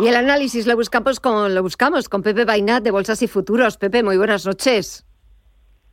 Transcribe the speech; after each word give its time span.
Y 0.00 0.08
el 0.08 0.16
análisis 0.16 0.66
lo 0.66 0.76
buscamos 0.76 1.20
con, 1.20 1.54
lo 1.54 1.62
buscamos 1.62 2.08
con 2.08 2.22
Pepe 2.22 2.46
Bainat 2.46 2.82
de 2.82 2.90
Bolsas 2.90 3.20
y 3.20 3.28
Futuros. 3.28 3.76
Pepe, 3.76 4.02
muy 4.02 4.16
buenas 4.16 4.46
noches. 4.46 5.04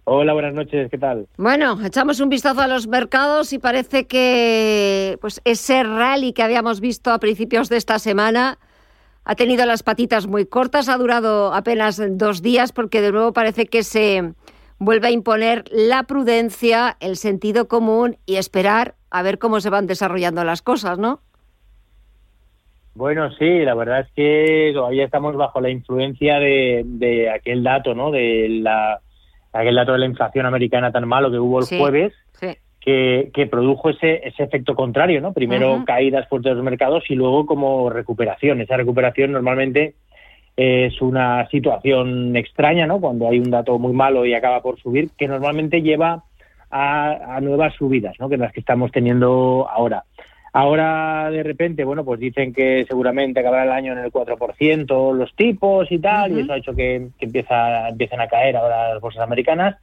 Hola, 0.05 0.31
buenas 0.31 0.53
noches, 0.53 0.89
¿qué 0.89 0.97
tal? 0.97 1.27
Bueno, 1.37 1.77
echamos 1.85 2.21
un 2.21 2.29
vistazo 2.29 2.61
a 2.61 2.67
los 2.67 2.87
mercados 2.87 3.51
y 3.51 3.59
parece 3.59 4.07
que 4.07 5.17
pues 5.19 5.41
ese 5.43 5.83
rally 5.83 6.31
que 6.31 6.41
habíamos 6.41 6.79
visto 6.79 7.11
a 7.11 7.19
principios 7.19 7.67
de 7.67 7.75
esta 7.75 7.99
semana 7.99 8.59
ha 9.25 9.35
tenido 9.35 9.65
las 9.65 9.83
patitas 9.83 10.25
muy 10.25 10.45
cortas, 10.45 10.87
ha 10.87 10.97
durado 10.97 11.53
apenas 11.53 12.01
dos 12.11 12.41
días 12.41 12.71
porque 12.71 13.01
de 13.01 13.11
nuevo 13.11 13.33
parece 13.33 13.65
que 13.65 13.83
se 13.83 14.33
vuelve 14.79 15.09
a 15.09 15.11
imponer 15.11 15.65
la 15.69 16.03
prudencia, 16.03 16.95
el 17.01 17.17
sentido 17.17 17.67
común 17.67 18.17
y 18.25 18.37
esperar 18.37 18.95
a 19.09 19.21
ver 19.21 19.37
cómo 19.37 19.59
se 19.59 19.69
van 19.69 19.85
desarrollando 19.85 20.45
las 20.45 20.61
cosas, 20.61 20.97
¿no? 20.97 21.21
Bueno, 22.97 23.29
sí, 23.33 23.59
la 23.59 23.75
verdad 23.75 23.99
es 23.99 24.11
que 24.15 24.71
todavía 24.73 25.05
estamos 25.05 25.35
bajo 25.35 25.61
la 25.61 25.69
influencia 25.69 26.39
de, 26.39 27.29
aquel 27.31 27.61
dato, 27.61 27.93
¿no? 27.93 28.09
De 28.09 28.47
la, 28.49 29.01
aquel 29.53 29.75
dato 29.75 29.91
de 29.91 29.99
la 29.99 30.07
inflación 30.07 30.47
americana 30.47 30.91
tan 30.91 31.07
malo 31.07 31.29
que 31.29 31.37
hubo 31.37 31.59
el 31.59 31.65
jueves, 31.65 32.13
Que, 32.81 33.47
produjo 33.51 33.91
ese, 33.91 34.27
ese 34.27 34.41
efecto 34.41 34.73
contrario, 34.73 35.21
¿no? 35.21 35.31
Primero 35.31 35.83
caídas 35.85 36.27
fuertes 36.27 36.49
de 36.49 36.55
los 36.55 36.63
mercados 36.63 37.03
y 37.09 37.13
luego 37.13 37.45
como 37.45 37.91
recuperación. 37.91 38.61
Esa 38.61 38.77
recuperación 38.77 39.31
normalmente 39.31 39.93
es 40.55 40.99
una 40.99 41.47
situación 41.49 42.35
extraña, 42.35 42.87
¿no? 42.87 42.99
Cuando 42.99 43.29
hay 43.29 43.37
un 43.37 43.51
dato 43.51 43.77
muy 43.77 43.93
malo 43.93 44.25
y 44.25 44.33
acaba 44.33 44.63
por 44.63 44.79
subir, 44.79 45.11
que 45.15 45.27
normalmente 45.27 45.83
lleva 45.83 46.23
a, 46.71 47.35
a 47.35 47.41
nuevas 47.41 47.75
subidas, 47.75 48.15
¿no? 48.19 48.27
Que 48.27 48.37
las 48.37 48.51
que 48.53 48.61
estamos 48.61 48.91
teniendo 48.91 49.67
ahora. 49.69 50.03
Ahora, 50.53 51.29
de 51.29 51.43
repente, 51.43 51.83
bueno, 51.83 52.03
pues 52.03 52.19
dicen 52.19 52.53
que 52.53 52.85
seguramente 52.87 53.39
acabará 53.39 53.63
el 53.63 53.71
año 53.71 53.91
en 53.93 53.99
el 53.99 54.11
4%, 54.11 55.13
los 55.13 55.35
tipos 55.35 55.91
y 55.91 55.99
tal, 55.99 56.31
y 56.31 56.41
eso 56.41 56.53
ha 56.53 56.57
hecho 56.57 56.75
que, 56.75 57.09
empieza, 57.19 57.89
empiecen 57.89 58.21
a 58.21 58.27
caer 58.27 58.57
ahora 58.57 58.93
las 58.93 59.01
bolsas 59.01 59.23
americanas. 59.23 59.75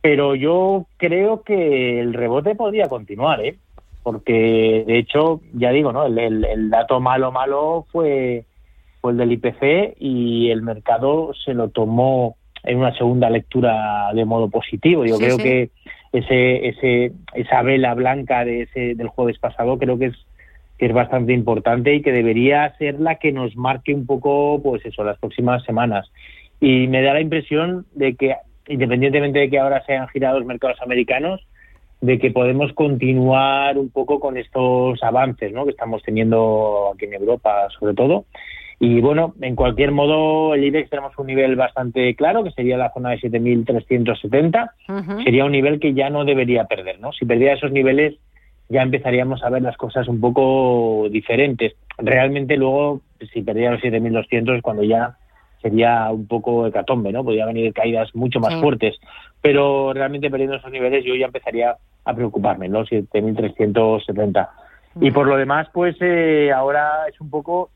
Pero 0.00 0.34
yo 0.34 0.86
creo 0.96 1.42
que 1.42 2.00
el 2.00 2.14
rebote 2.14 2.54
podría 2.54 2.88
continuar, 2.88 3.44
¿eh? 3.44 3.56
Porque, 4.02 4.84
de 4.86 4.98
hecho, 4.98 5.40
ya 5.52 5.70
digo, 5.70 5.92
¿no? 5.92 6.06
El, 6.06 6.70
dato 6.70 7.00
malo, 7.00 7.32
malo 7.32 7.86
fue, 7.90 8.44
fue 9.00 9.12
el 9.12 9.18
del 9.18 9.32
IPC 9.32 9.96
y 9.98 10.50
el 10.50 10.62
mercado 10.62 11.34
se 11.44 11.52
lo 11.52 11.68
tomó 11.68 12.36
en 12.62 12.78
una 12.78 12.96
segunda 12.96 13.28
lectura 13.28 14.10
de 14.14 14.24
modo 14.24 14.48
positivo. 14.48 15.04
Yo 15.04 15.18
creo 15.18 15.36
que 15.36 15.70
ese, 16.12 16.68
ese, 16.68 17.12
esa 17.34 17.62
vela 17.62 17.94
blanca 17.94 18.44
de 18.44 18.62
ese, 18.62 18.94
del 18.94 19.08
jueves 19.08 19.38
pasado 19.38 19.78
creo 19.78 19.98
que 19.98 20.06
es, 20.06 20.16
que 20.78 20.86
es 20.86 20.92
bastante 20.92 21.32
importante 21.32 21.94
y 21.94 22.02
que 22.02 22.12
debería 22.12 22.74
ser 22.78 23.00
la 23.00 23.16
que 23.16 23.32
nos 23.32 23.56
marque 23.56 23.92
un 23.94 24.06
poco, 24.06 24.60
pues 24.62 24.84
eso, 24.86 25.04
las 25.04 25.18
próximas 25.18 25.64
semanas. 25.64 26.10
Y 26.60 26.86
me 26.88 27.02
da 27.02 27.14
la 27.14 27.20
impresión 27.20 27.86
de 27.94 28.14
que, 28.14 28.34
independientemente 28.68 29.38
de 29.38 29.50
que 29.50 29.58
ahora 29.58 29.84
se 29.84 29.92
hayan 29.92 30.08
girado 30.08 30.38
los 30.38 30.46
mercados 30.46 30.80
americanos, 30.80 31.40
de 32.00 32.18
que 32.18 32.30
podemos 32.30 32.72
continuar 32.74 33.76
un 33.76 33.90
poco 33.90 34.20
con 34.20 34.36
estos 34.36 35.02
avances 35.02 35.52
¿no? 35.52 35.64
que 35.64 35.72
estamos 35.72 36.02
teniendo 36.02 36.92
aquí 36.94 37.06
en 37.06 37.14
Europa, 37.14 37.68
sobre 37.78 37.94
todo, 37.94 38.24
y 38.80 39.00
bueno, 39.00 39.34
en 39.40 39.56
cualquier 39.56 39.90
modo, 39.90 40.54
el 40.54 40.64
IBEX 40.64 40.90
tenemos 40.90 41.12
un 41.18 41.26
nivel 41.26 41.56
bastante 41.56 42.14
claro, 42.14 42.44
que 42.44 42.52
sería 42.52 42.76
la 42.76 42.92
zona 42.92 43.10
de 43.10 43.18
7.370. 43.18 44.70
Sería 45.24 45.44
un 45.44 45.52
nivel 45.52 45.80
que 45.80 45.94
ya 45.94 46.10
no 46.10 46.24
debería 46.24 46.64
perder, 46.64 47.00
¿no? 47.00 47.12
Si 47.12 47.26
perdiera 47.26 47.54
esos 47.54 47.72
niveles, 47.72 48.14
ya 48.68 48.82
empezaríamos 48.82 49.42
a 49.42 49.50
ver 49.50 49.62
las 49.62 49.76
cosas 49.76 50.06
un 50.06 50.20
poco 50.20 51.08
diferentes. 51.10 51.74
Realmente 51.96 52.56
luego, 52.56 53.00
si 53.32 53.42
perdiera 53.42 53.72
los 53.72 53.82
7.200, 53.82 54.62
cuando 54.62 54.84
ya 54.84 55.16
sería 55.60 56.08
un 56.12 56.28
poco 56.28 56.68
hecatombe, 56.68 57.10
¿no? 57.10 57.24
Podría 57.24 57.46
venir 57.46 57.72
caídas 57.72 58.14
mucho 58.14 58.38
más 58.38 58.54
fuertes. 58.60 58.96
Pero 59.42 59.92
realmente 59.92 60.30
perdiendo 60.30 60.54
esos 60.54 60.70
niveles 60.70 61.04
yo 61.04 61.16
ya 61.16 61.26
empezaría 61.26 61.76
a 62.04 62.14
preocuparme, 62.14 62.68
¿no? 62.68 62.84
7.370. 62.84 64.48
Y 65.00 65.10
por 65.10 65.26
lo 65.26 65.36
demás, 65.36 65.66
pues 65.72 65.96
eh, 66.00 66.52
ahora 66.54 67.08
es 67.08 67.20
un 67.20 67.28
poco 67.28 67.70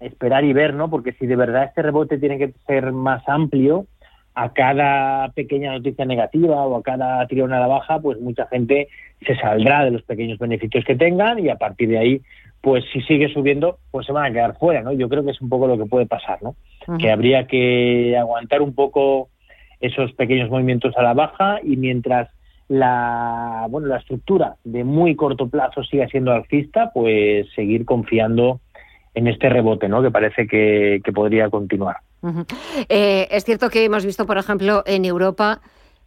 esperar 0.00 0.44
y 0.44 0.52
ver, 0.52 0.74
¿no? 0.74 0.90
Porque 0.90 1.12
si 1.12 1.26
de 1.26 1.36
verdad 1.36 1.64
este 1.64 1.82
rebote 1.82 2.18
tiene 2.18 2.38
que 2.38 2.52
ser 2.66 2.92
más 2.92 3.26
amplio, 3.28 3.86
a 4.34 4.52
cada 4.52 5.28
pequeña 5.30 5.72
noticia 5.72 6.04
negativa 6.04 6.56
o 6.66 6.76
a 6.76 6.82
cada 6.82 7.26
tirón 7.26 7.52
a 7.52 7.60
la 7.60 7.68
baja, 7.68 8.00
pues 8.00 8.20
mucha 8.20 8.46
gente 8.48 8.88
se 9.24 9.36
saldrá 9.36 9.84
de 9.84 9.92
los 9.92 10.02
pequeños 10.02 10.38
beneficios 10.38 10.84
que 10.84 10.96
tengan 10.96 11.38
y 11.38 11.48
a 11.48 11.56
partir 11.56 11.88
de 11.88 11.98
ahí, 11.98 12.20
pues 12.60 12.84
si 12.92 13.00
sigue 13.02 13.32
subiendo, 13.32 13.78
pues 13.92 14.06
se 14.06 14.12
van 14.12 14.26
a 14.26 14.32
quedar 14.32 14.58
fuera, 14.58 14.82
¿no? 14.82 14.92
Yo 14.92 15.08
creo 15.08 15.24
que 15.24 15.30
es 15.30 15.40
un 15.40 15.48
poco 15.48 15.68
lo 15.68 15.78
que 15.78 15.86
puede 15.86 16.06
pasar, 16.06 16.42
¿no? 16.42 16.56
Que 16.98 17.12
habría 17.12 17.46
que 17.46 18.16
aguantar 18.18 18.60
un 18.60 18.74
poco 18.74 19.28
esos 19.80 20.12
pequeños 20.12 20.50
movimientos 20.50 20.96
a 20.96 21.02
la 21.02 21.14
baja 21.14 21.60
y 21.62 21.76
mientras 21.76 22.28
la 22.66 23.66
bueno 23.68 23.88
la 23.88 23.98
estructura 23.98 24.56
de 24.64 24.84
muy 24.84 25.14
corto 25.16 25.48
plazo 25.48 25.84
siga 25.84 26.08
siendo 26.08 26.32
alcista, 26.32 26.90
pues 26.92 27.46
seguir 27.54 27.84
confiando 27.84 28.60
en 29.14 29.28
este 29.28 29.48
rebote, 29.48 29.88
¿no? 29.88 30.02
Que 30.02 30.10
parece 30.10 30.46
que, 30.46 31.00
podría 31.14 31.48
continuar. 31.48 31.98
Eh, 32.88 33.28
es 33.30 33.44
cierto 33.44 33.70
que 33.70 33.84
hemos 33.84 34.04
visto, 34.04 34.26
por 34.26 34.38
ejemplo, 34.38 34.82
en 34.86 35.04
Europa, 35.04 35.60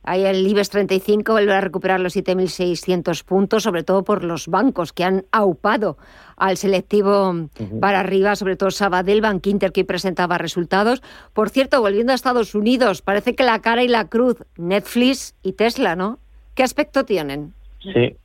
hay 0.04 0.24
el 0.24 0.48
IBEX 0.48 0.70
35 0.70 1.34
vuelve 1.34 1.54
a 1.54 1.60
recuperar 1.60 2.00
los 2.00 2.16
7.600 2.16 3.26
puntos, 3.26 3.64
sobre 3.64 3.84
todo 3.84 4.04
por 4.04 4.24
los 4.24 4.48
bancos 4.48 4.94
que 4.94 5.04
han 5.04 5.26
aupado 5.34 5.98
al 6.38 6.56
selectivo 6.56 7.50
para 7.82 8.00
arriba, 8.00 8.38
sobre 8.38 8.56
todo 8.56 8.72
Sabadell, 8.72 9.20
Bank 9.20 9.46
Inter, 9.48 9.74
que 9.74 9.84
presentaba 9.84 10.38
resultados. 10.38 11.02
Por 11.34 11.50
cierto, 11.50 11.82
volviendo 11.82 12.14
a 12.14 12.16
Estados 12.16 12.56
Unidos, 12.56 13.02
parece 13.02 13.36
que 13.36 13.44
la 13.44 13.60
cara 13.60 13.84
y 13.84 13.90
la 13.90 14.08
cruz, 14.08 14.38
Netflix 14.58 15.36
y 15.44 15.54
Tesla, 15.54 15.98
¿no? 15.98 16.20
¿Qué 16.56 16.64
aspecto 16.64 17.04
tienen? 17.04 17.54
Sí. 17.82 18.16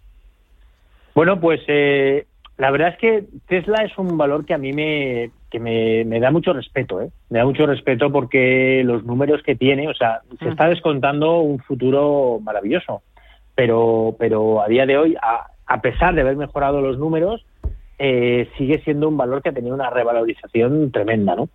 Bueno, 1.15 1.41
pues 1.41 1.61
eh, 1.67 2.27
la 2.63 2.71
verdad 2.71 2.91
es 2.91 2.99
que 2.99 3.25
Tesla 3.49 3.83
es 3.83 3.99
un 3.99 4.17
valor 4.17 4.47
que 4.47 4.55
a 4.55 4.59
mí 4.59 4.73
me, 4.73 5.33
que 5.51 5.59
me, 5.59 6.21
da 6.21 6.31
mucho 6.31 6.53
respeto, 6.53 7.01
¿eh? 7.01 7.11
Me 7.29 7.41
da 7.41 7.45
mucho 7.45 7.67
respeto 7.67 8.13
porque 8.13 8.83
los 8.85 9.03
números 9.03 9.43
que 9.43 9.57
tiene, 9.57 9.89
o 9.89 9.95
sea, 9.95 10.21
se 10.39 10.49
está 10.49 10.69
descontando 10.69 11.41
un 11.41 11.59
futuro 11.59 12.39
maravilloso. 12.41 13.03
Pero, 13.57 14.15
pero 14.17 14.63
a 14.63 14.69
día 14.69 14.87
de 14.87 14.97
hoy, 14.97 15.17
a, 15.21 15.81
pesar 15.81 16.15
de 16.15 16.21
haber 16.21 16.37
mejorado 16.37 16.81
los 16.81 17.01
números, 17.01 17.45
eh, 17.99 18.49
sigue 18.57 18.81
siendo 18.85 19.09
un 19.09 19.17
valor 19.17 19.43
que 19.43 19.49
ha 19.49 19.55
tenido 19.55 19.75
una 19.75 19.91
revalorización 19.91 20.93
tremenda, 20.93 21.35
¿no? 21.35 21.49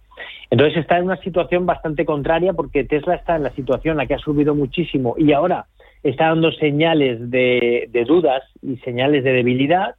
Entonces 0.50 0.76
está 0.76 0.98
en 0.98 1.06
una 1.06 1.22
situación 1.22 1.66
bastante 1.66 2.04
contraria 2.04 2.52
porque 2.52 2.84
Tesla 2.84 3.16
está 3.16 3.38
en 3.38 3.44
la 3.44 3.52
situación 3.52 3.94
en 3.94 4.00
la 4.00 4.08
que 4.08 4.16
ha 4.16 4.20
subido 4.20 4.54
muchísimo 4.56 5.16
y 5.18 5.32
ahora 5.32 5.68
está 6.04 6.26
dando 6.26 6.52
señales 6.52 7.32
de, 7.32 7.88
de 7.94 8.04
dudas 8.04 8.44
y 8.62 8.76
señales 8.80 9.24
de 9.24 9.32
debilidad 9.32 9.96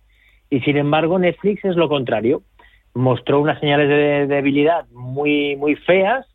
y 0.50 0.60
sin 0.60 0.76
embargo, 0.76 1.18
Netflix 1.18 1.64
es 1.64 1.76
lo 1.76 1.88
contrario. 1.88 2.42
Mostró 2.94 3.40
unas 3.40 3.60
señales 3.60 3.88
de 3.88 4.26
debilidad 4.26 4.86
muy, 4.90 5.56
muy 5.56 5.76
feas, 5.76 6.26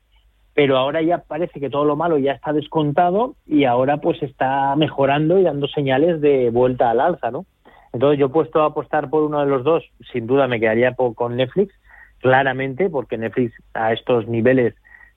pero 0.54 0.78
ahora 0.78 1.02
ya 1.02 1.20
parece 1.20 1.60
que 1.60 1.70
todo 1.70 1.84
lo 1.84 1.96
malo 1.96 2.18
ya 2.18 2.34
está 2.34 2.54
descontado 2.54 3.36
y 3.48 3.66
ahora 3.66 3.98
pues 3.98 4.22
está 4.22 4.76
mejorando 4.76 5.40
y 5.40 5.44
dando 5.44 5.68
señales 5.68 6.22
de 6.22 6.52
vuelta 6.52 6.92
al 6.92 7.00
alza, 7.00 7.32
¿no? 7.32 7.46
Entonces 7.92 8.20
yo 8.20 8.28
he 8.28 8.30
puesto 8.30 8.62
a 8.62 8.68
apostar 8.68 9.10
por 9.10 9.24
uno 9.24 9.40
de 9.40 9.48
los 9.48 9.64
dos, 9.64 9.84
sin 10.12 10.28
duda 10.28 10.48
me 10.48 10.60
quedaría 10.60 10.96
con 10.96 11.36
Netflix, 11.36 11.74
claramente, 12.20 12.90
porque 12.90 13.18
Netflix 13.18 13.54
a 13.74 13.94
estos 13.94 14.28
niveles 14.28 14.76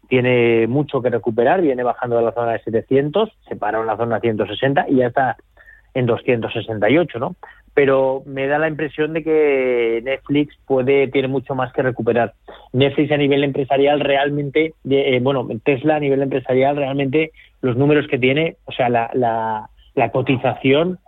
tiene 0.08 0.66
mucho 0.66 1.02
que 1.02 1.10
recuperar, 1.10 1.62
viene 1.62 1.82
bajando 1.82 2.16
de 2.16 2.22
la 2.22 2.32
zona 2.32 2.52
de 2.52 2.62
700, 2.62 3.30
se 3.48 3.56
paró 3.56 3.80
en 3.80 3.86
la 3.86 3.96
zona 3.96 4.20
160 4.20 4.86
y 4.88 4.96
ya 4.96 5.06
está 5.08 5.36
en 5.94 6.06
268, 6.06 7.18
¿no? 7.18 7.34
Pero 7.76 8.22
me 8.24 8.46
da 8.46 8.58
la 8.58 8.68
impresión 8.68 9.12
de 9.12 9.22
que 9.22 10.00
Netflix 10.02 10.56
puede 10.66 11.08
tiene 11.08 11.28
mucho 11.28 11.54
más 11.54 11.74
que 11.74 11.82
recuperar. 11.82 12.32
Netflix 12.72 13.12
a 13.12 13.18
nivel 13.18 13.44
empresarial 13.44 14.00
realmente, 14.00 14.72
eh, 14.88 15.20
bueno, 15.22 15.46
Tesla 15.62 15.96
a 15.96 16.00
nivel 16.00 16.22
empresarial 16.22 16.74
realmente 16.74 17.32
los 17.60 17.76
números 17.76 18.06
que 18.08 18.18
tiene, 18.18 18.56
o 18.64 18.72
sea, 18.72 18.88
la, 18.88 19.10
la, 19.12 19.68
la, 19.94 20.10
cotización 20.10 20.98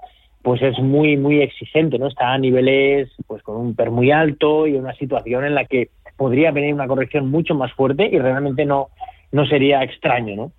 pues 0.43 0.61
es 0.61 0.79
muy 0.79 1.17
muy 1.17 1.41
exigente, 1.41 1.99
¿no? 1.99 2.07
Está 2.07 2.35
a 2.35 2.39
niveles 2.39 3.09
pues 3.27 3.43
con 3.43 3.57
un 3.57 3.75
PER 3.75 3.91
muy 3.91 4.11
alto 4.11 4.67
y 4.67 4.75
una 4.75 4.93
situación 4.93 5.47
en 5.47 5.55
la 5.55 5.65
que 5.65 5.89
podría 6.19 6.51
venir 6.51 6.75
una 6.75 6.87
corrección 6.87 7.31
mucho 7.31 7.55
más 7.55 7.73
fuerte 7.73 8.11
y 8.13 8.19
realmente 8.19 8.67
no 8.67 8.89
no 9.33 9.47
sería 9.47 9.83
extraño, 9.83 10.37
¿no? 10.37 10.53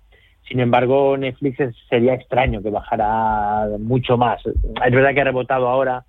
Sin 0.50 0.58
embargo, 0.58 1.16
Netflix 1.16 1.58
sería 1.88 2.14
extraño 2.14 2.60
que 2.60 2.70
bajara 2.70 3.68
mucho 3.78 4.16
más. 4.16 4.44
Es 4.44 4.92
verdad 4.92 5.14
que 5.14 5.20
ha 5.20 5.24
rebotado 5.24 5.68
ahora 5.68 6.02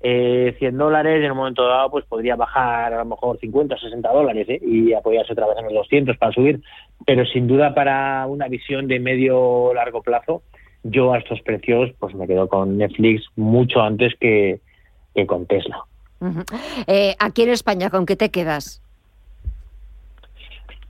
eh, 0.00 0.54
100 0.58 0.76
dólares 0.76 1.22
y 1.22 1.24
en 1.24 1.30
un 1.30 1.38
momento 1.38 1.66
dado 1.66 1.90
pues 1.90 2.04
podría 2.04 2.36
bajar 2.36 2.92
a 2.92 2.98
lo 2.98 3.06
mejor 3.06 3.38
50 3.38 3.74
o 3.74 3.78
60 3.78 4.12
dólares 4.12 4.46
¿eh? 4.50 4.60
y 4.62 4.92
apoyarse 4.92 5.32
otra 5.32 5.46
vez 5.46 5.56
en 5.56 5.64
los 5.64 5.72
200 5.72 6.18
para 6.18 6.32
subir. 6.32 6.60
Pero 7.06 7.24
sin 7.24 7.48
duda 7.48 7.74
para 7.74 8.26
una 8.26 8.46
visión 8.48 8.88
de 8.88 9.00
medio 9.00 9.72
largo 9.72 10.02
plazo, 10.02 10.42
yo 10.82 11.14
a 11.14 11.18
estos 11.18 11.40
precios 11.40 11.90
pues 11.98 12.14
me 12.14 12.26
quedo 12.26 12.46
con 12.46 12.76
Netflix 12.76 13.24
mucho 13.36 13.80
antes 13.80 14.12
que, 14.20 14.60
con 15.26 15.46
Tesla. 15.46 15.78
Eh, 16.86 17.16
aquí 17.18 17.44
en 17.44 17.48
España, 17.48 17.88
¿con 17.88 18.04
qué 18.04 18.16
te 18.16 18.30
quedas? 18.30 18.82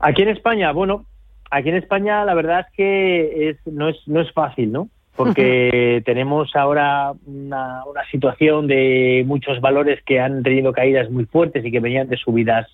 Aquí 0.00 0.22
en 0.22 0.30
España, 0.30 0.72
bueno, 0.72 1.04
aquí 1.50 1.68
en 1.68 1.76
España 1.76 2.24
la 2.24 2.34
verdad 2.34 2.60
es 2.60 2.76
que 2.76 3.50
es, 3.50 3.66
no, 3.66 3.88
es, 3.88 3.96
no 4.06 4.20
es 4.20 4.32
fácil, 4.32 4.72
¿no? 4.72 4.88
Porque 5.16 6.00
tenemos 6.04 6.54
ahora 6.54 7.12
una, 7.26 7.84
una 7.86 8.04
situación 8.10 8.68
de 8.68 9.24
muchos 9.26 9.60
valores 9.60 10.00
que 10.04 10.20
han 10.20 10.44
tenido 10.44 10.72
caídas 10.72 11.10
muy 11.10 11.24
fuertes 11.24 11.64
y 11.64 11.72
que 11.72 11.80
venían 11.80 12.08
de 12.08 12.16
subidas 12.16 12.68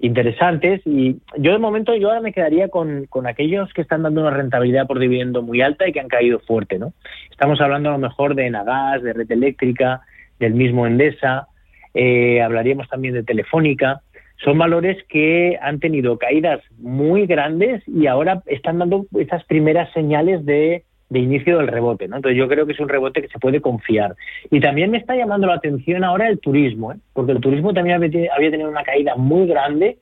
interesantes 0.00 0.80
y 0.84 1.16
yo 1.38 1.52
de 1.52 1.58
momento 1.58 1.94
yo 1.96 2.08
ahora 2.08 2.20
me 2.20 2.32
quedaría 2.32 2.68
con, 2.68 3.06
con, 3.06 3.26
aquellos 3.26 3.72
que 3.72 3.82
están 3.82 4.02
dando 4.02 4.20
una 4.20 4.30
rentabilidad 4.30 4.86
por 4.86 4.98
dividendo 4.98 5.42
muy 5.42 5.60
alta 5.60 5.88
y 5.88 5.92
que 5.92 6.00
han 6.00 6.08
caído 6.08 6.38
fuerte, 6.40 6.78
¿no? 6.78 6.92
Estamos 7.30 7.60
hablando 7.60 7.90
a 7.90 7.92
lo 7.92 7.98
mejor 7.98 8.34
de 8.34 8.50
Nagas, 8.50 9.02
de 9.02 9.12
Red 9.12 9.30
Eléctrica, 9.30 10.02
del 10.38 10.54
mismo 10.54 10.86
Endesa, 10.86 11.48
eh, 11.94 12.40
hablaríamos 12.42 12.88
también 12.88 13.14
de 13.14 13.24
Telefónica. 13.24 14.02
Son 14.44 14.56
valores 14.56 15.02
que 15.08 15.58
han 15.60 15.80
tenido 15.80 16.18
caídas 16.18 16.60
muy 16.78 17.26
grandes 17.26 17.82
y 17.88 18.06
ahora 18.06 18.42
están 18.46 18.78
dando 18.78 19.06
esas 19.18 19.44
primeras 19.44 19.92
señales 19.92 20.44
de 20.44 20.84
de 21.10 21.20
inicio 21.20 21.58
del 21.58 21.68
rebote. 21.68 22.08
¿no? 22.08 22.16
Entonces 22.16 22.38
yo 22.38 22.48
creo 22.48 22.66
que 22.66 22.72
es 22.72 22.80
un 22.80 22.88
rebote 22.88 23.22
que 23.22 23.28
se 23.28 23.38
puede 23.38 23.60
confiar. 23.60 24.14
Y 24.50 24.60
también 24.60 24.90
me 24.90 24.98
está 24.98 25.16
llamando 25.16 25.46
la 25.46 25.54
atención 25.54 26.04
ahora 26.04 26.28
el 26.28 26.38
turismo, 26.38 26.92
¿eh? 26.92 26.96
porque 27.12 27.32
el 27.32 27.40
turismo 27.40 27.72
también 27.72 27.96
había, 27.96 28.10
tenido 28.50 28.68
una 28.68 28.84
caída 28.84 29.16
muy 29.16 29.46
grande 29.46 29.98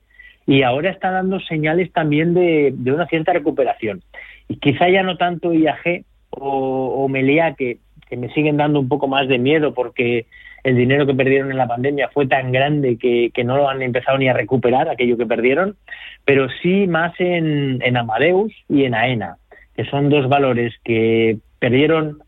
y 0.46 0.62
ahora 0.62 0.90
está 0.90 1.10
dando 1.10 1.40
señales 1.40 1.92
también 1.92 2.34
de, 2.34 2.74
una 2.86 3.06
cierta 3.06 3.32
recuperación. 3.32 4.02
Y 4.48 4.56
quizá 4.56 4.88
ya 4.88 5.02
no 5.02 5.16
tanto 5.16 5.52
IAG 5.52 6.04
o, 6.30 7.04
o 7.04 7.08
Melea, 7.08 7.54
que, 7.54 7.78
que 8.08 8.16
me 8.16 8.32
siguen 8.32 8.56
dando 8.56 8.80
un 8.80 8.88
poco 8.88 9.08
más 9.08 9.28
de 9.28 9.38
miedo 9.38 9.74
porque 9.74 10.26
el 10.66 10.76
dinero 10.76 11.06
que 11.06 11.14
perdieron 11.14 11.50
en 11.50 11.58
la 11.58 11.68
pandemia 11.68 12.10
fue 12.12 12.26
tan 12.26 12.52
grande 12.52 12.98
que, 12.98 13.44
no 13.44 13.56
lo 13.56 13.68
han 13.68 13.82
empezado 13.82 14.18
ni 14.18 14.28
a 14.28 14.32
recuperar, 14.32 14.88
aquello 14.88 15.16
que 15.16 15.26
perdieron, 15.26 15.76
pero 16.24 16.48
sí 16.62 16.86
más 16.86 17.14
en 17.18 17.96
Amadeus 17.96 18.52
y 18.68 18.84
en 18.84 18.94
AENA 18.94 19.36
que 19.76 19.84
son 19.84 20.08
dos 20.08 20.28
valores 20.28 20.74
que 20.82 21.38
perdieron 21.58 22.18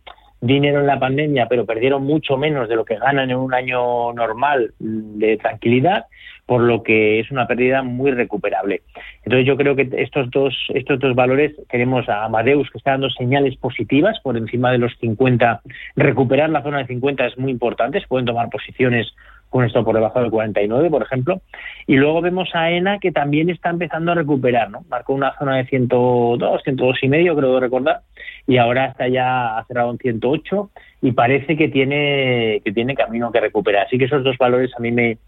dinero 0.41 0.81
en 0.81 0.87
la 0.87 1.01
pandemia, 1.01 1.47
pero 1.49 1.67
perdieron 1.67 2.05
mucho 2.05 2.37
menos 2.37 2.69
de 2.69 2.77
lo 2.77 2.85
que 2.85 2.97
ganan 2.97 3.31
en 3.31 3.37
un 3.37 3.55
año 3.55 4.13
normal 4.13 4.73
de 4.79 5.37
tranquilidad, 5.39 6.05
por 6.49 6.63
lo 6.63 6.83
que 6.83 7.21
es 7.21 7.31
una 7.31 7.47
pérdida 7.47 7.83
muy 7.83 8.11
recuperable. 8.11 8.81
Entonces 9.23 9.47
yo 9.47 9.59
creo 9.59 9.77
que 9.77 9.87
estos 9.99 10.31
dos, 10.31 10.57
estos 10.73 10.99
dos 10.99 11.15
valores, 11.15 11.55
tenemos 11.69 12.09
a 12.09 12.25
Amadeus 12.25 12.71
que 12.71 12.79
está 12.79 12.93
dando 12.93 13.11
señales 13.11 13.55
positivas 13.59 14.19
por 14.23 14.35
encima 14.35 14.73
de 14.73 14.79
los 14.79 14.97
50, 14.99 15.61
recuperar 15.95 16.49
la 16.49 16.63
zona 16.63 16.79
de 16.79 16.87
50 16.87 17.27
es 17.27 17.37
muy 17.37 17.51
importante, 17.51 18.01
se 18.01 18.07
pueden 18.07 18.25
tomar 18.25 18.49
posiciones 18.49 19.15
con 19.51 19.67
esto 19.67 19.85
por 19.85 19.95
debajo 19.95 20.21
del 20.23 20.31
49, 20.31 20.89
por 20.89 21.03
ejemplo. 21.03 21.43
Y 21.87 21.97
luego 21.97 22.23
vemos 22.23 22.49
a 22.55 22.71
ENA 22.71 22.99
que 22.99 23.13
también 23.13 23.51
está 23.51 23.69
empezando 23.69 24.13
a 24.13 24.15
recuperar, 24.15 24.71
¿no? 24.71 24.85
Marcó 24.89 25.13
una 25.13 25.37
zona 25.39 25.59
de 25.59 25.67
102, 25.67 26.63
102 26.63 26.99
y 27.03 27.09
medio, 27.09 27.37
creo 27.37 27.61
recordar, 27.61 28.01
y 28.47 28.57
ahora 28.57 28.87
está 28.87 29.07
ya 29.09 29.63
cerrado 29.69 29.91
en 29.91 29.99
108 29.99 30.71
y 31.03 31.13
parece 31.13 31.59
que 31.59 31.69
tiene 31.69 32.63
que 32.65 32.73
tiene 32.73 32.95
camino 32.95 33.31
que 33.31 33.41
recuperar. 33.41 33.87
Así 33.87 33.99
que 33.99 34.07
esos 34.07 34.25
dos 34.25 34.39
valores 34.39 34.71
a 34.75 34.81
mí 34.81 34.93
me, 34.93 35.19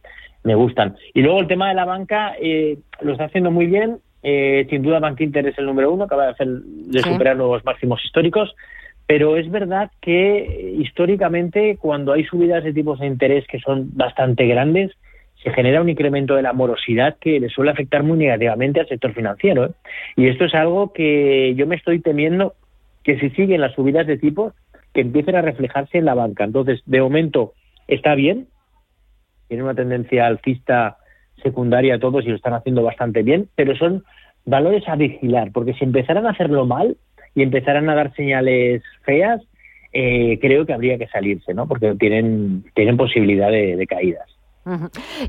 me 0.42 0.54
gustan. 0.54 0.96
Y 1.14 1.22
luego 1.22 1.40
el 1.40 1.46
tema 1.46 1.68
de 1.68 1.74
la 1.74 1.84
banca 1.84 2.34
eh, 2.40 2.78
lo 3.00 3.12
está 3.12 3.24
haciendo 3.24 3.50
muy 3.50 3.66
bien. 3.66 3.98
Eh, 4.22 4.66
sin 4.68 4.82
duda, 4.82 4.98
Bank 4.98 5.20
Inter 5.20 5.46
es 5.46 5.58
el 5.58 5.66
número 5.66 5.92
uno, 5.92 6.04
acaba 6.04 6.24
de, 6.24 6.30
hacer, 6.30 6.48
de 6.48 7.00
superar 7.00 7.36
los 7.36 7.64
máximos 7.64 8.02
históricos. 8.04 8.54
Pero 9.06 9.36
es 9.36 9.50
verdad 9.50 9.90
que 10.00 10.74
históricamente 10.78 11.76
cuando 11.80 12.12
hay 12.12 12.24
subidas 12.24 12.62
de 12.62 12.72
tipos 12.72 13.00
de 13.00 13.06
interés 13.06 13.44
que 13.48 13.58
son 13.58 13.90
bastante 13.94 14.46
grandes, 14.46 14.92
se 15.42 15.50
genera 15.50 15.80
un 15.80 15.88
incremento 15.88 16.36
de 16.36 16.42
la 16.42 16.52
morosidad 16.52 17.16
que 17.18 17.40
le 17.40 17.48
suele 17.48 17.70
afectar 17.70 18.02
muy 18.02 18.18
negativamente 18.18 18.80
al 18.80 18.88
sector 18.88 19.12
financiero. 19.14 19.64
¿eh? 19.64 19.70
Y 20.16 20.28
esto 20.28 20.44
es 20.44 20.54
algo 20.54 20.92
que 20.92 21.54
yo 21.56 21.66
me 21.66 21.76
estoy 21.76 22.00
temiendo 22.00 22.54
que 23.02 23.18
si 23.18 23.30
siguen 23.30 23.62
las 23.62 23.74
subidas 23.74 24.06
de 24.06 24.18
tipos, 24.18 24.52
que 24.92 25.00
empiecen 25.00 25.36
a 25.36 25.42
reflejarse 25.42 25.98
en 25.98 26.04
la 26.04 26.14
banca. 26.14 26.44
Entonces, 26.44 26.82
de 26.84 27.00
momento 27.00 27.54
está 27.88 28.14
bien, 28.14 28.46
tiene 29.50 29.64
una 29.64 29.74
tendencia 29.74 30.26
alcista 30.26 30.96
secundaria 31.42 31.98
todos 31.98 32.24
y 32.24 32.28
lo 32.28 32.36
están 32.36 32.54
haciendo 32.54 32.82
bastante 32.82 33.22
bien, 33.22 33.48
pero 33.56 33.76
son 33.76 34.04
valores 34.46 34.88
a 34.88 34.94
vigilar, 34.96 35.50
porque 35.52 35.74
si 35.74 35.84
empezaran 35.84 36.26
a 36.26 36.30
hacerlo 36.30 36.64
mal, 36.64 36.96
y 37.34 37.42
empezaran 37.42 37.88
a 37.88 37.94
dar 37.94 38.14
señales 38.14 38.82
feas, 39.04 39.40
eh, 39.92 40.38
creo 40.40 40.66
que 40.66 40.72
habría 40.72 40.98
que 40.98 41.08
salirse, 41.08 41.54
¿no? 41.54 41.66
Porque 41.66 41.94
tienen, 41.96 42.64
tienen 42.74 42.96
posibilidad 42.96 43.50
de, 43.50 43.86
caídas. 43.88 44.26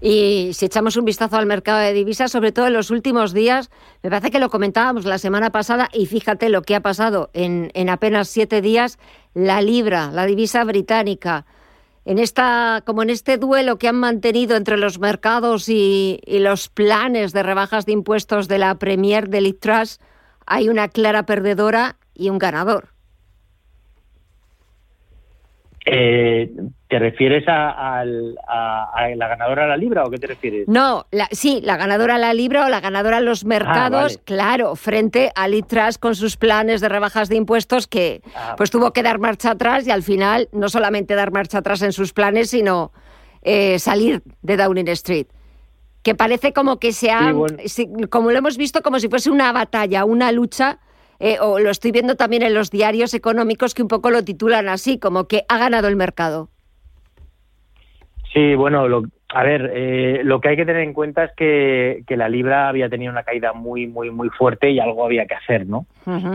Y 0.01 0.51
si 0.53 0.65
echamos 0.65 0.97
un 0.97 1.05
vistazo 1.05 1.37
al 1.37 1.47
mercado 1.47 1.79
de 1.79 1.93
divisas, 1.93 2.31
sobre 2.31 2.51
todo 2.51 2.67
en 2.67 2.73
los 2.73 2.91
últimos 2.91 3.33
días, 3.33 3.71
me 4.03 4.09
parece 4.09 4.29
que 4.29 4.39
lo 4.39 4.49
comentábamos 4.49 5.05
la 5.05 5.17
semana 5.17 5.51
pasada 5.51 5.89
y 5.93 6.05
fíjate 6.05 6.49
lo 6.49 6.61
que 6.61 6.75
ha 6.75 6.81
pasado 6.81 7.29
en, 7.33 7.71
en 7.73 7.89
apenas 7.89 8.27
siete 8.27 8.61
días, 8.61 8.99
la 9.33 9.61
libra, 9.61 10.11
la 10.11 10.25
divisa 10.25 10.63
británica, 10.63 11.45
en 12.05 12.19
esta, 12.19 12.81
como 12.85 13.03
en 13.03 13.09
este 13.09 13.37
duelo 13.37 13.77
que 13.77 13.87
han 13.87 13.95
mantenido 13.95 14.55
entre 14.55 14.77
los 14.77 14.99
mercados 14.99 15.69
y, 15.69 16.19
los 16.27 16.69
planes 16.69 17.33
de 17.33 17.43
rebajas 17.43 17.85
de 17.85 17.91
impuestos 17.91 18.47
de 18.47 18.57
la 18.57 18.75
Premier 18.75 19.29
de 19.29 19.41
Litras, 19.41 19.99
hay 20.45 20.69
una 20.69 20.87
clara 20.87 21.25
perdedora 21.25 21.97
y 22.15 22.29
un 22.29 22.39
ganador. 22.39 22.90
Eh, 25.85 26.51
¿Te 26.87 26.99
refieres 26.99 27.43
a, 27.47 28.03
la 28.05 29.27
ganadora 29.27 29.63
a 29.63 29.67
la 29.67 29.77
libra 29.77 30.03
o 30.03 30.11
qué 30.11 30.17
te 30.17 30.27
refieres? 30.27 30.67
No, 30.67 31.07
sí, 31.31 31.59
la 31.63 31.77
ganadora 31.77 32.15
a 32.15 32.17
la 32.19 32.33
libra 32.33 32.65
o 32.65 32.69
la 32.69 32.81
ganadora 32.81 33.17
a 33.17 33.21
los 33.21 33.43
ah, 33.43 33.47
mercados, 33.47 34.19
claro, 34.23 34.75
frente 34.75 35.31
a 35.35 35.47
Litras 35.47 35.97
con 35.97 36.15
sus 36.15 36.37
planes 36.37 36.81
de 36.81 36.89
rebajas 36.89 37.29
de 37.29 37.37
impuestos 37.37 37.87
que 37.87 38.21
ah. 38.35 38.55
pues 38.57 38.69
tuvo 38.69 38.91
que 38.91 39.03
dar 39.03 39.19
marcha 39.19 39.51
atrás 39.51 39.87
y 39.87 39.91
al 39.91 40.03
final 40.03 40.49
no 40.51 40.69
solamente 40.69 41.15
dar 41.15 41.31
marcha 41.31 41.59
atrás 41.59 41.81
en 41.81 41.93
sus 41.93 42.13
planes, 42.13 42.49
sino 42.49 42.91
eh, 43.41 43.79
salir 43.79 44.21
de 44.41 44.57
Downing 44.57 44.89
Street 44.89 45.27
que 46.03 46.15
parece 46.15 46.51
como 46.51 46.79
que 46.79 46.93
se 46.93 47.11
ha, 47.11 47.33
como 48.09 48.31
lo 48.31 48.37
hemos 48.37 48.57
visto, 48.57 48.81
como 48.81 48.99
si 48.99 49.07
fuese 49.07 49.29
una 49.29 49.51
batalla, 49.51 50.03
una 50.03 50.31
lucha, 50.31 50.79
eh, 51.21 51.37
o 51.39 51.59
lo 51.59 51.69
estoy 51.69 51.91
viendo 51.91 52.15
también 52.15 52.41
en 52.41 52.53
los 52.53 52.71
diarios 52.71 53.13
económicos 53.13 53.73
que 53.73 53.83
un 53.83 53.87
poco 53.87 54.09
lo 54.09 54.23
titulan 54.23 54.67
así, 54.67 54.99
como 54.99 55.27
que 55.27 55.43
ha 55.47 55.57
ganado 55.59 55.87
el 55.87 55.95
mercado. 55.95 56.49
Sí, 58.33 58.55
bueno, 58.55 58.87
a 59.29 59.43
ver, 59.43 59.71
eh, 59.73 60.21
lo 60.23 60.41
que 60.41 60.49
hay 60.49 60.55
que 60.55 60.65
tener 60.65 60.81
en 60.81 60.93
cuenta 60.93 61.25
es 61.25 61.31
que, 61.35 62.03
que, 62.07 62.17
la 62.17 62.27
libra 62.27 62.69
había 62.69 62.89
tenido 62.89 63.11
una 63.11 63.23
caída 63.23 63.53
muy, 63.53 63.87
muy, 63.87 64.09
muy 64.09 64.29
fuerte 64.29 64.71
y 64.71 64.79
algo 64.79 65.05
había 65.05 65.25
que 65.25 65.35
hacer, 65.35 65.67
¿no? 65.67 65.85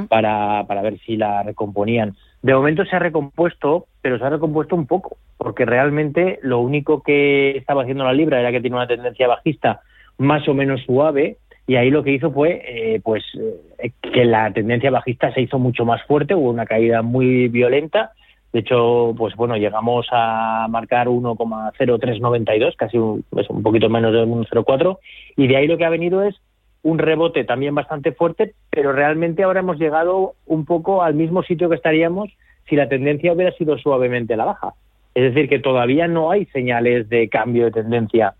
para, 0.08 0.64
para 0.66 0.82
ver 0.82 0.98
si 1.00 1.16
la 1.16 1.42
recomponían. 1.42 2.14
De 2.42 2.54
momento 2.54 2.84
se 2.84 2.94
ha 2.94 3.00
recompuesto, 3.00 3.86
pero 4.02 4.18
se 4.18 4.24
ha 4.24 4.30
recompuesto 4.30 4.76
un 4.76 4.86
poco, 4.86 5.16
porque 5.36 5.64
realmente 5.64 6.38
lo 6.42 6.60
único 6.60 7.02
que 7.02 7.56
estaba 7.56 7.82
haciendo 7.82 8.04
la 8.04 8.12
libra 8.12 8.40
era 8.40 8.52
que 8.52 8.60
tiene 8.60 8.76
una 8.76 8.86
tendencia 8.86 9.26
bajista 9.26 9.80
más 10.18 10.46
o 10.48 10.54
menos 10.54 10.82
suave 10.82 11.38
y 11.66 11.76
ahí 11.76 11.90
lo 11.90 12.04
que 12.04 12.12
hizo 12.12 12.30
fue 12.30 13.00
pues, 13.02 13.24
eh, 13.34 13.90
pues 14.02 14.12
que 14.12 14.24
la 14.24 14.52
tendencia 14.52 14.90
bajista 14.90 15.32
se 15.32 15.40
hizo 15.40 15.58
mucho 15.58 15.84
más 15.84 16.02
fuerte, 16.04 16.34
hubo 16.34 16.50
una 16.50 16.66
caída 16.66 17.02
muy 17.02 17.48
violenta. 17.48 18.12
De 18.52 18.60
hecho, 18.60 19.14
pues 19.18 19.34
bueno, 19.34 19.56
llegamos 19.56 20.06
a 20.12 20.66
marcar 20.70 21.08
1,0392, 21.08 22.76
casi 22.76 22.96
un, 22.96 23.24
pues 23.28 23.50
un 23.50 23.62
poquito 23.62 23.90
menos 23.90 24.12
de 24.12 24.24
1,04 24.24 24.98
y 25.36 25.48
de 25.48 25.56
ahí 25.56 25.66
lo 25.66 25.76
que 25.76 25.84
ha 25.84 25.90
venido 25.90 26.22
es 26.22 26.36
un 26.82 26.98
rebote 26.98 27.42
también 27.42 27.74
bastante 27.74 28.12
fuerte, 28.12 28.54
pero 28.70 28.92
realmente 28.92 29.42
ahora 29.42 29.60
hemos 29.60 29.78
llegado 29.78 30.34
un 30.46 30.64
poco 30.64 31.02
al 31.02 31.14
mismo 31.14 31.42
sitio 31.42 31.68
que 31.68 31.74
estaríamos 31.74 32.30
si 32.68 32.76
la 32.76 32.88
tendencia 32.88 33.32
hubiera 33.32 33.52
sido 33.52 33.76
suavemente 33.76 34.34
a 34.34 34.36
la 34.36 34.44
baja. 34.44 34.74
Es 35.14 35.34
decir, 35.34 35.48
que 35.48 35.58
todavía 35.58 36.06
no 36.06 36.30
hay 36.30 36.46
señales 36.46 37.08
de 37.08 37.28
cambio 37.28 37.64
de 37.64 37.72
tendencia 37.72 38.34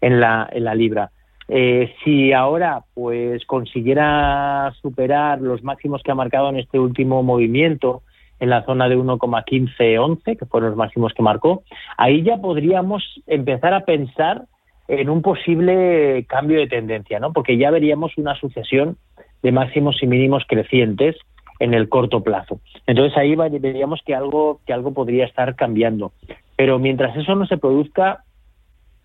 en 0.00 0.18
la 0.18 0.74
libra. 0.74 1.10
Eh, 1.54 1.92
si 2.02 2.32
ahora 2.32 2.82
pues 2.94 3.44
consiguiera 3.44 4.72
superar 4.80 5.38
los 5.42 5.62
máximos 5.62 6.02
que 6.02 6.10
ha 6.10 6.14
marcado 6.14 6.48
en 6.48 6.56
este 6.56 6.78
último 6.78 7.22
movimiento 7.22 8.00
en 8.40 8.48
la 8.48 8.64
zona 8.64 8.88
de 8.88 8.96
1,1511, 8.96 10.38
que 10.38 10.46
fueron 10.46 10.70
los 10.70 10.78
máximos 10.78 11.12
que 11.12 11.22
marcó, 11.22 11.62
ahí 11.98 12.22
ya 12.22 12.38
podríamos 12.38 13.04
empezar 13.26 13.74
a 13.74 13.84
pensar 13.84 14.46
en 14.88 15.10
un 15.10 15.20
posible 15.20 16.24
cambio 16.26 16.58
de 16.58 16.68
tendencia, 16.68 17.20
¿no? 17.20 17.34
Porque 17.34 17.58
ya 17.58 17.70
veríamos 17.70 18.16
una 18.16 18.34
sucesión 18.34 18.96
de 19.42 19.52
máximos 19.52 20.02
y 20.02 20.06
mínimos 20.06 20.44
crecientes 20.48 21.16
en 21.58 21.74
el 21.74 21.90
corto 21.90 22.22
plazo. 22.22 22.60
Entonces 22.86 23.14
ahí 23.18 23.36
veríamos 23.36 24.00
que 24.06 24.14
algo 24.14 24.60
que 24.66 24.72
algo 24.72 24.94
podría 24.94 25.26
estar 25.26 25.54
cambiando. 25.54 26.12
Pero 26.56 26.78
mientras 26.78 27.14
eso 27.14 27.34
no 27.34 27.44
se 27.44 27.58
produzca, 27.58 28.24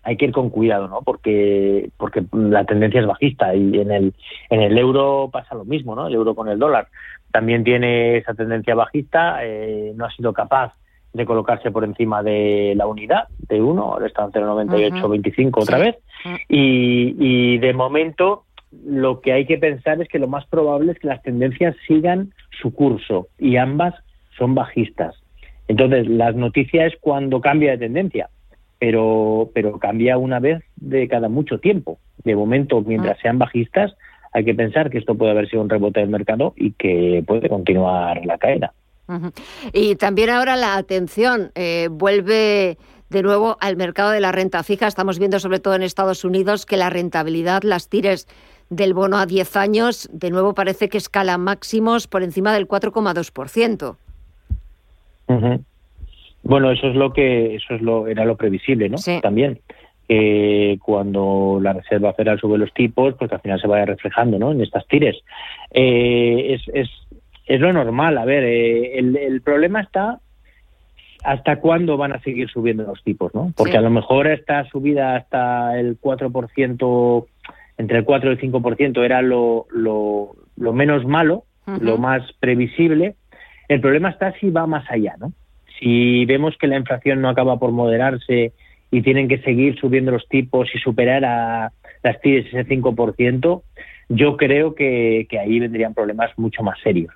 hay 0.02 0.16
que 0.16 0.26
ir 0.26 0.32
con 0.32 0.50
cuidado, 0.50 0.88
¿no? 0.88 1.02
Porque 1.02 1.90
porque 1.96 2.24
la 2.32 2.64
tendencia 2.64 3.00
es 3.00 3.06
bajista 3.06 3.54
y 3.54 3.78
en 3.78 3.90
el 3.90 4.14
en 4.50 4.62
el 4.62 4.78
euro 4.78 5.28
pasa 5.32 5.54
lo 5.54 5.64
mismo, 5.64 5.94
¿no? 5.94 6.06
El 6.06 6.14
euro 6.14 6.34
con 6.34 6.48
el 6.48 6.58
dólar 6.58 6.88
también 7.30 7.64
tiene 7.64 8.18
esa 8.18 8.34
tendencia 8.34 8.74
bajista, 8.74 9.44
eh, 9.44 9.92
no 9.94 10.06
ha 10.06 10.10
sido 10.10 10.32
capaz 10.32 10.72
de 11.12 11.26
colocarse 11.26 11.70
por 11.70 11.84
encima 11.84 12.22
de 12.22 12.74
la 12.76 12.86
unidad 12.86 13.28
de 13.48 13.60
uno, 13.60 13.92
ahora 13.92 14.06
está 14.06 14.24
en 14.24 14.32
0,9825 14.32 15.62
otra 15.62 15.78
vez, 15.78 15.96
y, 16.48 17.14
y 17.18 17.58
de 17.58 17.72
momento 17.72 18.44
lo 18.84 19.20
que 19.20 19.32
hay 19.32 19.46
que 19.46 19.58
pensar 19.58 20.00
es 20.00 20.08
que 20.08 20.18
lo 20.18 20.28
más 20.28 20.46
probable 20.46 20.92
es 20.92 20.98
que 20.98 21.06
las 21.06 21.22
tendencias 21.22 21.74
sigan 21.86 22.32
su 22.60 22.74
curso 22.74 23.28
y 23.38 23.56
ambas 23.56 23.94
son 24.36 24.54
bajistas. 24.54 25.16
Entonces, 25.66 26.08
las 26.08 26.34
noticias 26.34 26.92
es 26.92 27.00
cuando 27.00 27.40
cambia 27.40 27.72
de 27.72 27.78
tendencia, 27.78 28.28
pero, 28.78 29.50
pero 29.54 29.78
cambia 29.78 30.18
una 30.18 30.40
vez 30.40 30.62
de 30.76 31.08
cada 31.08 31.28
mucho 31.28 31.58
tiempo. 31.58 31.98
De 32.24 32.36
momento, 32.36 32.80
mientras 32.82 33.18
ah. 33.18 33.22
sean 33.22 33.38
bajistas, 33.38 33.94
hay 34.32 34.44
que 34.44 34.54
pensar 34.54 34.90
que 34.90 34.98
esto 34.98 35.14
puede 35.14 35.32
haber 35.32 35.48
sido 35.48 35.62
un 35.62 35.70
rebote 35.70 36.00
del 36.00 36.10
mercado 36.10 36.54
y 36.56 36.72
que 36.72 37.24
puede 37.26 37.48
continuar 37.48 38.24
la 38.24 38.38
caída. 38.38 38.72
Y 39.72 39.96
también 39.96 40.28
ahora 40.28 40.54
la 40.56 40.76
atención 40.76 41.50
eh, 41.54 41.88
vuelve 41.90 42.76
de 43.08 43.22
nuevo 43.22 43.56
al 43.60 43.76
mercado 43.76 44.10
de 44.10 44.20
la 44.20 44.32
renta 44.32 44.62
fija. 44.62 44.86
Estamos 44.86 45.18
viendo 45.18 45.40
sobre 45.40 45.60
todo 45.60 45.74
en 45.74 45.82
Estados 45.82 46.24
Unidos 46.24 46.66
que 46.66 46.76
la 46.76 46.90
rentabilidad, 46.90 47.62
las 47.62 47.88
tires 47.88 48.28
del 48.68 48.92
bono 48.92 49.16
a 49.16 49.24
10 49.24 49.56
años, 49.56 50.10
de 50.12 50.30
nuevo 50.30 50.54
parece 50.54 50.90
que 50.90 50.98
escala 50.98 51.38
máximos 51.38 52.06
por 52.06 52.22
encima 52.22 52.52
del 52.52 52.68
4,2%. 52.68 53.96
Bueno, 56.48 56.72
eso 56.72 56.88
es 56.88 56.96
lo 56.96 57.12
que 57.12 57.54
eso 57.54 57.74
es 57.74 57.82
lo 57.82 58.08
era 58.08 58.24
lo 58.24 58.36
previsible, 58.36 58.88
¿no? 58.88 58.96
También 59.22 59.60
que 60.08 60.78
cuando 60.82 61.58
la 61.60 61.74
Reserva 61.74 62.14
Federal 62.14 62.40
sube 62.40 62.56
los 62.56 62.72
tipos, 62.72 63.14
pues 63.18 63.30
al 63.30 63.40
final 63.40 63.60
se 63.60 63.66
vaya 63.66 63.84
reflejando, 63.84 64.38
¿no? 64.38 64.52
En 64.52 64.62
estas 64.62 64.86
tires. 64.86 65.16
Eh, 65.70 66.54
es, 66.54 66.62
es, 66.72 66.88
es 67.46 67.60
lo 67.60 67.72
normal. 67.74 68.16
A 68.16 68.24
ver, 68.24 68.42
eh, 68.44 68.98
el, 68.98 69.14
el 69.16 69.42
problema 69.42 69.82
está 69.82 70.20
hasta 71.22 71.56
cuándo 71.60 71.98
van 71.98 72.12
a 72.12 72.20
seguir 72.20 72.48
subiendo 72.48 72.84
los 72.84 73.02
tipos, 73.04 73.34
¿no? 73.34 73.52
Porque 73.54 73.76
a 73.76 73.82
lo 73.82 73.90
mejor 73.90 74.28
esta 74.28 74.64
subida 74.70 75.16
hasta 75.16 75.78
el 75.78 76.00
4%, 76.00 77.26
entre 77.76 77.98
el 77.98 78.04
4 78.04 78.30
y 78.30 78.32
el 78.32 78.40
5% 78.40 79.04
era 79.04 79.20
lo, 79.20 79.66
lo, 79.70 80.36
lo 80.56 80.72
menos 80.72 81.04
malo, 81.04 81.44
lo 81.80 81.98
más 81.98 82.22
previsible. 82.40 83.16
El 83.68 83.82
problema 83.82 84.08
está 84.08 84.32
si 84.40 84.48
va 84.48 84.66
más 84.66 84.90
allá, 84.90 85.16
¿no? 85.18 85.32
Si 85.78 86.24
vemos 86.24 86.56
que 86.58 86.66
la 86.66 86.76
inflación 86.76 87.20
no 87.20 87.28
acaba 87.28 87.58
por 87.58 87.72
moderarse 87.72 88.52
y 88.90 89.02
tienen 89.02 89.28
que 89.28 89.38
seguir 89.38 89.78
subiendo 89.78 90.10
los 90.10 90.26
tipos 90.28 90.68
y 90.74 90.78
superar 90.78 91.24
a 91.24 91.72
las 92.02 92.20
TIRES 92.20 92.46
ese 92.46 92.66
5%, 92.66 93.62
yo 94.10 94.36
creo 94.38 94.74
que, 94.74 95.26
ahí 95.38 95.60
vendrían 95.60 95.92
problemas 95.92 96.30
mucho 96.38 96.62
más 96.62 96.78
serios. 96.80 97.12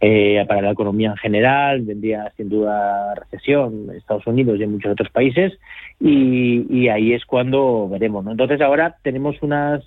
Eh, 0.00 0.44
para 0.46 0.60
la 0.60 0.72
economía 0.72 1.10
en 1.10 1.16
general, 1.16 1.80
vendría 1.82 2.30
sin 2.36 2.50
duda 2.50 3.14
recesión 3.14 3.86
en 3.88 3.96
Estados 3.96 4.26
Unidos 4.26 4.58
y 4.58 4.64
en 4.64 4.72
muchos 4.72 4.92
otros 4.92 5.10
países, 5.10 5.58
y, 5.98 6.88
ahí 6.88 7.14
es 7.14 7.24
cuando 7.24 7.88
veremos. 7.88 8.24
¿no? 8.24 8.32
Entonces 8.32 8.60
ahora 8.60 8.96
tenemos 9.02 9.36
unas 9.40 9.82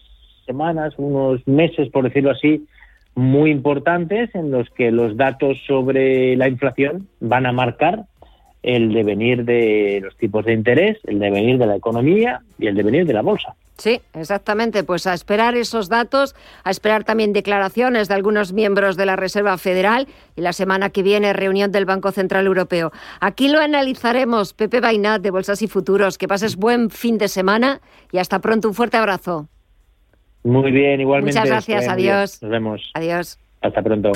semanas, 0.46 0.96
unos 0.98 1.46
meses, 1.48 1.90
por 1.90 2.06
decirlo 2.06 2.32
así, 2.32 2.66
muy 3.18 3.50
importantes 3.50 4.34
en 4.36 4.52
los 4.52 4.70
que 4.70 4.92
los 4.92 5.18
datos 5.18 5.58
sobre 5.66 6.36
la 6.38 6.48
inflación 6.48 7.08
van 7.20 7.48
a 7.48 7.52
marcar 7.52 8.06
el 8.62 8.94
devenir 8.94 9.44
de 9.44 10.02
los 10.04 10.16
tipos 10.18 10.46
de 10.46 10.54
interés, 10.54 10.98
el 11.06 11.18
devenir 11.18 11.58
de 11.58 11.66
la 11.66 11.76
economía 11.76 12.42
y 12.60 12.68
el 12.68 12.76
devenir 12.76 13.08
de 13.08 13.14
la 13.14 13.22
bolsa. 13.24 13.56
Sí, 13.78 14.02
exactamente. 14.14 14.84
Pues 14.84 15.08
a 15.08 15.16
esperar 15.16 15.56
esos 15.56 15.90
datos, 15.90 16.36
a 16.64 16.70
esperar 16.70 17.06
también 17.06 17.34
declaraciones 17.34 18.08
de 18.08 18.14
algunos 18.14 18.54
miembros 18.54 18.98
de 18.98 19.06
la 19.08 19.16
Reserva 19.16 19.58
Federal 19.58 20.08
y 20.36 20.42
la 20.42 20.54
semana 20.54 20.92
que 20.92 21.02
viene 21.02 21.34
reunión 21.34 21.72
del 21.72 21.86
Banco 21.86 22.12
Central 22.12 22.46
Europeo. 22.46 22.92
Aquí 23.20 23.50
lo 23.50 23.60
analizaremos. 23.60 24.54
Pepe 24.54 24.80
Bainat 24.80 25.22
de 25.22 25.32
Bolsas 25.32 25.62
y 25.64 25.68
Futuros. 25.68 26.20
Que 26.20 26.28
pases 26.28 26.56
buen 26.56 26.92
fin 26.92 27.18
de 27.18 27.28
semana 27.28 27.82
y 28.12 28.20
hasta 28.20 28.40
pronto. 28.40 28.68
Un 28.68 28.74
fuerte 28.76 28.98
abrazo. 28.98 29.48
Muy 30.44 30.72
bien, 30.72 31.02
igualmente. 31.02 31.40
Muchas 31.40 31.50
gracias. 31.50 31.88
Adiós. 31.88 32.42
Nos 32.42 32.52
vemos. 32.52 32.92
Adiós. 32.94 33.40
Hasta 33.62 33.82
pronto. 33.82 34.12